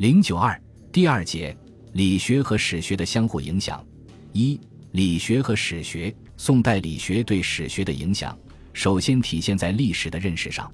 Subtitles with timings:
[0.00, 0.58] 零九二
[0.90, 1.54] 第二节
[1.92, 3.84] 理学和史学的相互影响。
[4.32, 4.58] 一、
[4.92, 6.10] 理学和史学。
[6.38, 8.34] 宋代理学对史学的影响，
[8.72, 10.72] 首先体现在历史的认识上。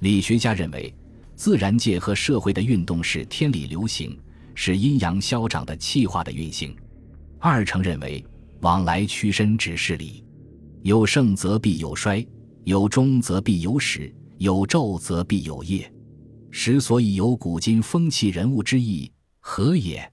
[0.00, 0.94] 理学家认为，
[1.34, 4.20] 自然界和社会的运动是天理流行，
[4.54, 6.76] 是阴阳消长的气化的运行。
[7.38, 8.22] 二程认为，
[8.60, 10.22] 往来屈伸只是理，
[10.82, 12.22] 有盛则必有衰，
[12.64, 15.90] 有终则必有始，有昼则必有夜。
[16.50, 20.10] 时所以有古今风气人物之意，何也？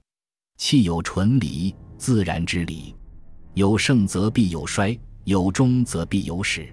[0.58, 2.94] 气有纯理，自然之理。
[3.54, 6.68] 有盛则必有衰，有终则必有始，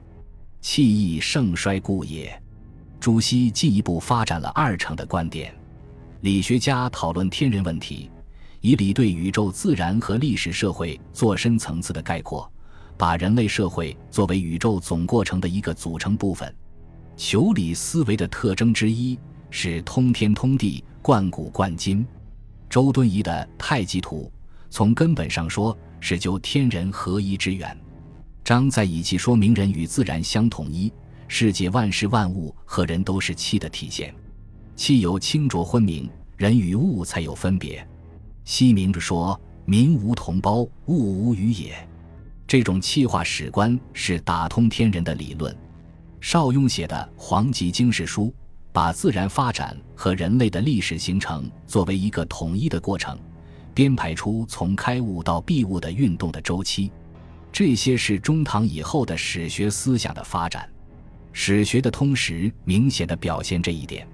[0.60, 2.42] 气亦盛衰故也。
[3.00, 5.54] 朱熹进一步发展了二程的观点。
[6.22, 8.10] 理学家讨论天人问题，
[8.60, 12.50] 以理对宇宙自然和历史社会做深层次的概括，
[12.98, 16.54] 把人类社会作为宇宙总过程的一个组成部分。
[17.16, 19.18] 求理思维的特征之一。
[19.56, 22.04] 是通天通地、贯古贯今。
[22.68, 24.32] 周敦颐的《太极图》，
[24.72, 27.78] 从根本上说是究天人合一之源。
[28.44, 30.92] 张载以气说明人与自然相统一，
[31.28, 34.12] 世界万事万物和人都是气的体现。
[34.76, 37.88] 气有清浊昏明，人与物才有分别。
[38.46, 41.76] 西明着说：“民无同胞，物无与也。”
[42.48, 45.56] 这种气化史观是打通天人的理论。
[46.20, 48.26] 邵雍写的《黄极经世书》。
[48.74, 53.18] 把自然发展和人类的历史形成作为一个统一的过程，
[53.72, 56.92] 编排出从开悟到闭悟的运动的周期，
[57.52, 60.68] 这些是中唐以后的史学思想的发展。
[61.32, 64.08] 史学的通识明显的表现这一点。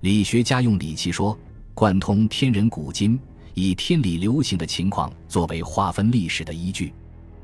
[0.00, 1.36] 理学家用理气说
[1.72, 3.18] 贯通天人古今，
[3.54, 6.92] 以天理流行的情况作为划分历史的依据。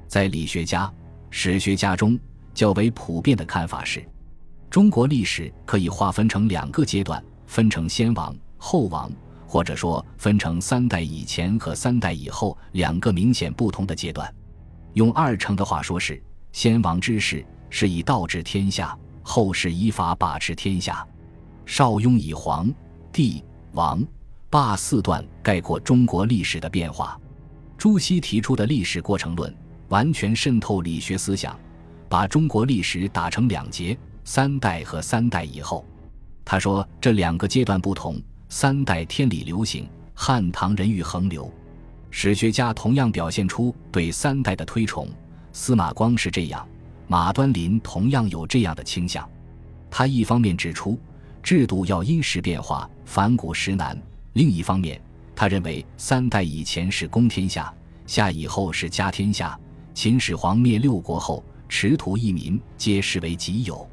[0.07, 0.93] 在理学家、
[1.31, 2.19] 史学家中
[2.53, 4.07] 较为普遍的看法是。
[4.71, 9.11] 中国历史可以划分成两个阶段，分成先王、后王，
[9.45, 14.33] 或者说分成三代以前和三代以后两个明显不同的阶段。
[14.93, 21.05] 用二程的话说是：先王之事是以道治天下，后世以法把持天下。
[21.67, 22.73] 邵雍以皇、
[23.13, 23.43] 帝、
[23.73, 24.01] 王、
[24.49, 27.21] 霸四段概括中国历史的变化。
[27.77, 29.53] 朱熹提出的历史过程论
[29.89, 31.59] 完全渗透理学思想，
[32.09, 33.99] 把中国历史打成两节。
[34.25, 35.85] 三代和三代以后，
[36.45, 38.21] 他说这两个阶段不同。
[38.53, 41.49] 三代天理流行，汉唐人欲横流。
[42.11, 45.09] 史学家同样表现出对三代的推崇。
[45.53, 46.67] 司马光是这样，
[47.07, 49.29] 马端林同样有这样的倾向。
[49.89, 50.99] 他一方面指出
[51.43, 53.97] 制度要因时变化，反古实难；
[54.33, 55.01] 另一方面，
[55.35, 57.73] 他认为三代以前是公天下，
[58.07, 59.59] 夏以后是家天下。
[59.93, 63.89] 秦始皇灭六国后，持土一民皆视为己有。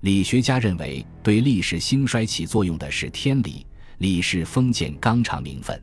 [0.00, 3.66] 理学家认为，对历史兴衰起作用的是天理，
[3.98, 5.78] 理是封建纲常名分。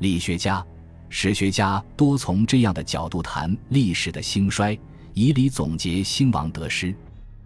[0.00, 0.64] 理学家、
[1.08, 4.76] 史学家多从这样的角度谈历史的兴衰，
[5.12, 6.92] 以理总结兴亡得失。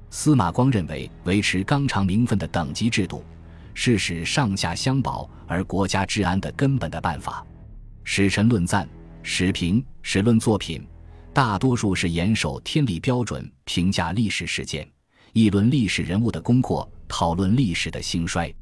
[0.08, 3.22] 司马光认为，维持纲常名分的等级制度，
[3.74, 7.46] 是使上下相保而国家治安的根本的办法。
[8.02, 8.88] 史臣论赞、
[9.22, 10.88] 史评、史论作品，
[11.34, 14.88] 大多数是严守天理标准评价历史事件。
[15.32, 18.52] 议论历史人物的功过，讨论历史的兴衰。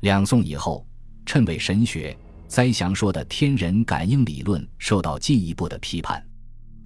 [0.00, 0.86] 两宋以后，
[1.24, 2.16] 谶纬神学、
[2.46, 6.24] 灾祥说的天人感应理论受到进一步的批判。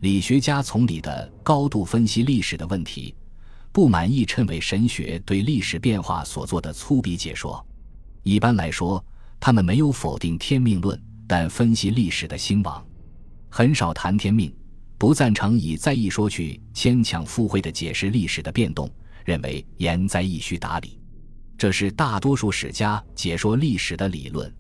[0.00, 3.14] 理学家从理的高度分析历史的问题，
[3.70, 7.64] 不满意谶纬神学对历史变化所做的粗鄙解说。
[8.22, 9.04] 一般来说，
[9.38, 12.84] 他们没有否定天命论，但分析历史的兴亡，
[13.48, 14.54] 很少谈天命，
[14.97, 18.91] 不赞成以灾异说去牵强附会的解释历史的变动。
[19.30, 20.98] 认为言灾亦需达理，
[21.56, 24.52] 这是大多数史家解说历史的理论。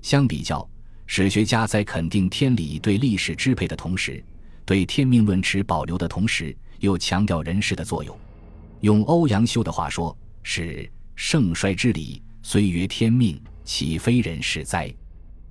[0.00, 0.66] 相比较，
[1.06, 4.24] 史学家在肯定天理对历史支配的同时，
[4.64, 8.18] 对天命论持保留的同时，又强调人事的作用。
[8.80, 14.90] 用欧阳修的话说，是盛衰之理，虽曰天命，岂非人事哉？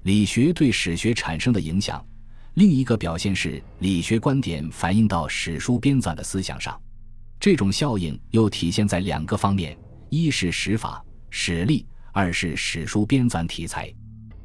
[0.02, 2.04] 理学对史学产生的影响，
[2.56, 6.76] 另一个表现是理学观点反映到史书编纂的思想上。
[7.46, 9.78] 这种效应又体现在两个方面：
[10.10, 13.94] 一是史法、史力；二是史书编纂题材。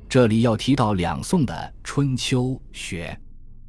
[0.06, 3.18] 这里要提到两宋的春秋学，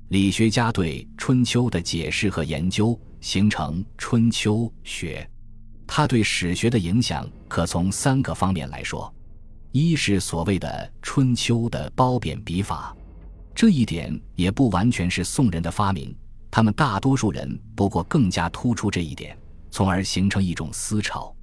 [0.10, 5.26] 理学家对春秋的解释和研究，形成春秋学。
[5.88, 9.16] 它对史学的影响可从三个方面来说：
[9.72, 12.94] 一是所谓的春秋的褒贬笔法，
[13.56, 16.14] 这一点也不完全是宋人的发明。
[16.52, 19.36] 他们大多数人不过更加突出这一点，
[19.72, 21.34] 从而形成一种思潮。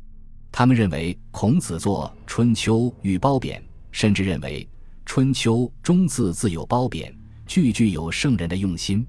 [0.53, 4.63] 他们认为孔子作《春秋》欲褒贬，甚至认为
[5.07, 7.13] 《春秋》中字字有褒贬，
[7.47, 9.07] 句句有圣人的用心。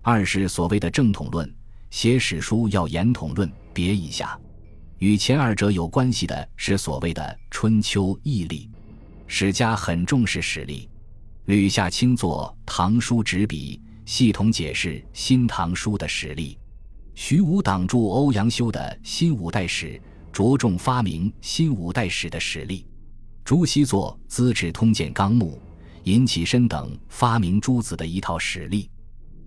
[0.00, 1.54] 二是所谓的正统论，
[1.90, 4.38] 写史书要言统论，别一下。
[4.98, 8.70] 与前二者有关系的是所谓的春秋义例。
[9.26, 10.88] 史家很重视史例，
[11.46, 16.58] 吕夏卿作《唐书执笔》，系统解释《新唐书》的史例；
[17.14, 19.86] 徐武挡住欧阳修的《新五代史》，
[20.30, 22.86] 着重发明新五代史的史例。
[23.44, 25.58] 朱熹作《资治通鉴纲目》，
[26.04, 28.90] 尹启深等发明诸子的一套史例。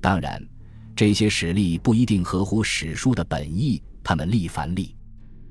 [0.01, 0.43] 当然，
[0.95, 4.95] 这些史例不一定合乎史书的本意，他们立凡立，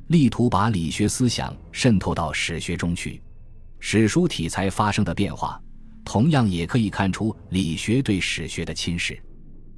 [0.09, 3.23] 力图把理学思想渗透到史学中去。
[3.79, 5.63] 史书题材发生的变化，
[6.07, 9.19] 同样也可以看出理学对史学的侵蚀。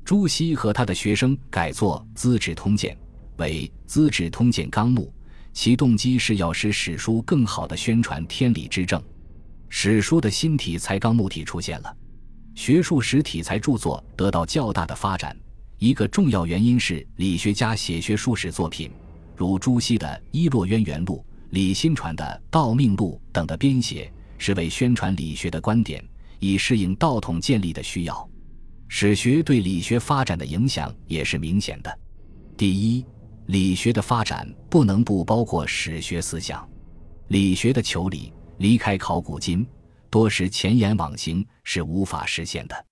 [0.05, 2.95] 朱熹和他的学生改作《资治通鉴》
[3.41, 5.11] 为《资治通鉴纲目》，
[5.55, 9.03] 其动机是要使史书更好地宣传天理之政。
[9.71, 11.97] 史书的新题材纲目体出现了，
[12.55, 15.35] 学术史题材著作得到较大的发展。
[15.79, 18.91] 一个重要原因是理学家写学术史作品，
[19.35, 21.25] 如朱熹的《伊洛渊源录》。
[21.51, 26.05] 李新传的《道命录》等的编写，是为宣传理学的观点，
[26.39, 28.29] 以适应道统建立的需要。
[28.89, 31.99] 史学对理学发展的影响也是明显的。
[32.57, 33.05] 第一，
[33.47, 36.67] 理学的发展不能不包括史学思想。
[37.29, 39.67] 理学的求理，离开考古今，
[40.09, 42.87] 多时前言往行是无法实现的。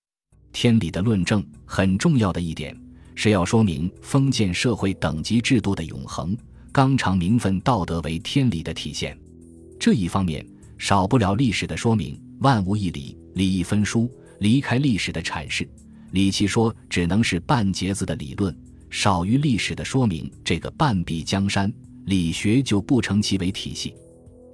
[0.53, 2.79] 天理的论证很重要的一点，
[3.15, 6.37] 是要说明封建社会等级制度的永恒。
[6.71, 9.17] 纲常名分道德为天理的体现，
[9.79, 10.45] 这一方面
[10.77, 12.21] 少不了历史的说明。
[12.41, 15.69] 万物一理，理一分殊，离开历史的阐释，
[16.09, 18.57] 李其说只能是半截子的理论，
[18.89, 21.71] 少于历史的说明，这个半壁江山，
[22.05, 23.93] 理学就不成其为体系。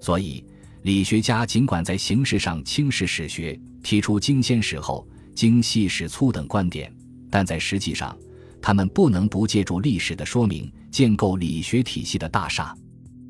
[0.01, 0.43] 所以，
[0.81, 6.93] 理学家尽管在形式上轻视史学，提出经先史后、经细史粗等观点，
[7.31, 8.13] 但在实际上，
[8.61, 10.69] 他们不能不借助历史的说明。
[10.91, 12.75] 建构理学体系的大厦，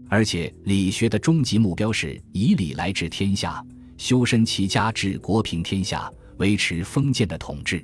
[0.10, 3.64] 而且理学的终极目标是以理来治天下，
[4.04, 7.82] 修身齐家治国平天下，维持封建的统治。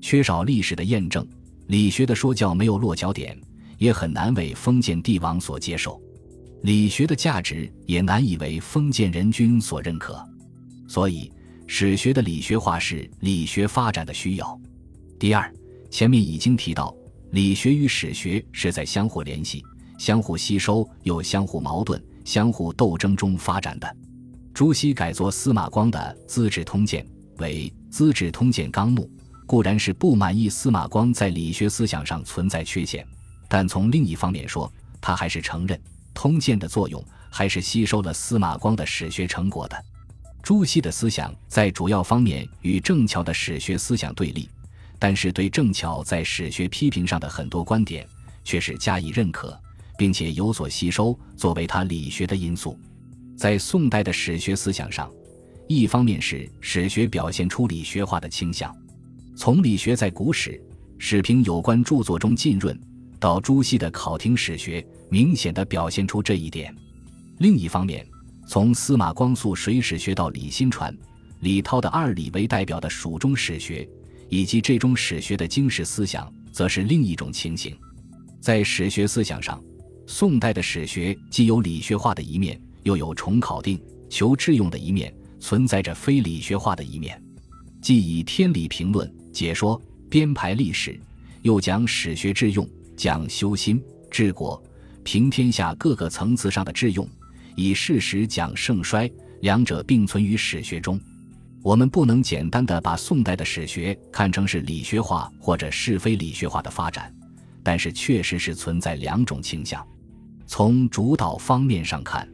[0.00, 1.26] 缺少历史的验证，
[1.66, 3.36] 理学的说教没有落脚点，
[3.76, 6.00] 也很难为封建帝王所接受。
[6.62, 10.24] 理学的价值也难以为封建人君所认可。
[10.86, 11.28] 所以，
[11.66, 14.60] 史学的理学化是理学发展的需要。
[15.18, 15.52] 第二，
[15.90, 16.94] 前面已经提到。
[17.32, 19.64] 理学与史学是在相互联系、
[19.98, 23.96] 相互吸收又相互矛盾、相互斗争中发展的。
[24.58, 27.06] 朱熹改作司马光的《资治通鉴》
[27.40, 29.08] 为《资治通鉴纲目》，
[29.46, 33.06] 固然是不满意司马光在理学思想上存在缺陷，
[33.46, 34.68] 但从另一方面说，
[35.00, 35.80] 他还是承认
[36.12, 37.00] 通鉴的作用，
[37.30, 39.80] 还是吸收了司马光的史学成果的。
[40.42, 44.48] 朱熹的思想在主要方面与郑桥的史学思想对立。
[44.98, 48.04] 但是对郑桥在史学批评上的很多观点，
[48.42, 49.56] 却是加以认可，
[49.96, 52.76] 并且有所吸收，作为他理学的因素。
[53.38, 55.08] 在宋代的史学思想上，
[55.68, 58.76] 一方面是史学表现出理学化的倾向，
[59.36, 60.60] 从理学在古史
[60.98, 62.76] 史评有关著作中浸润，
[63.20, 66.74] 到朱熹的考听史学，明显的表现出这一点。
[67.38, 68.04] 另一方面，
[68.48, 70.92] 从司马光速水史学到李新传、
[71.38, 73.88] 李涛的二李为代表的蜀中史学。
[74.30, 77.74] 以及这种史学的经史思想，则是另一种情形。
[78.42, 79.58] 在史学思想上，
[80.06, 87.22] 宋代的史学既有理学化的一面，又有重考定、求致用的一面，存在着非理学化的一面。
[87.80, 89.80] 既以天理评论、解说、
[90.10, 90.98] 编排历史，
[91.42, 94.62] 又讲史学致用，讲修心、治国、
[95.04, 97.08] 平天下各个层次上的致用，
[97.54, 99.10] 以事实讲盛衰，
[99.42, 100.98] 两者并存于史学中。
[101.62, 107.14] 我们不能简单的把宋代的史学看成是理学化或者是非理学化的发展，
[107.62, 109.86] 但是确实是存在两种倾向。
[110.46, 112.28] 从主导方面上看，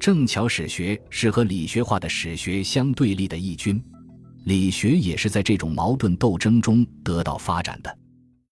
[0.00, 3.80] 正巧史学是和理学化的史学相对立的义军，
[4.46, 7.98] 理学也是在这种矛盾斗争中得到发展的。